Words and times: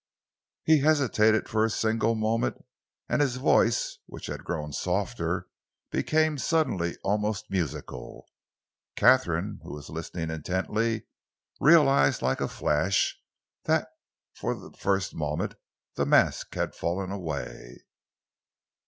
He 0.63 0.79
hesitated 0.79 1.47
for 1.47 1.63
a 1.63 1.69
single 1.69 2.15
moment, 2.15 2.65
and 3.07 3.21
his 3.21 3.35
voice, 3.35 3.99
which 4.07 4.25
had 4.25 4.43
grown 4.43 4.73
softer, 4.73 5.47
became 5.91 6.39
suddenly 6.39 6.97
almost 7.03 7.51
musical. 7.51 8.25
Katharine, 8.95 9.59
who 9.61 9.73
was 9.73 9.91
listening 9.91 10.31
intently, 10.31 11.05
realised 11.59 12.23
like 12.23 12.41
a 12.41 12.47
flash 12.47 13.15
that 13.65 13.89
for 14.33 14.55
the 14.55 14.71
first 14.75 15.13
moment 15.13 15.53
the 15.93 16.07
mask 16.07 16.55
had 16.55 16.73
fallen 16.73 17.11
away. 17.11 17.83